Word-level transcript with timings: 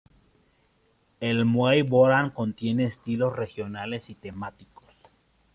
El 1.19 1.45
muay 1.45 1.83
boran 1.83 2.31
contiene 2.31 2.85
estilos 2.85 3.35
regionales 3.35 4.09
y 4.09 4.15
temáticos. 4.15 4.83